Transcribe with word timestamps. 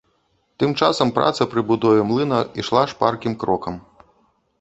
Тым 0.61 0.71
часам 0.85 1.11
праца 1.17 1.45
пры 1.51 1.61
будове 1.71 2.01
млына 2.13 2.39
ішла 2.63 2.83
шпаркім 2.95 3.37
крокам. 3.45 3.77